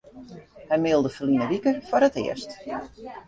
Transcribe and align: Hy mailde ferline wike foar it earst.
Hy 0.69 0.77
mailde 0.85 1.11
ferline 1.17 1.45
wike 1.51 1.71
foar 1.87 2.03
it 2.07 2.17
earst. 2.25 2.51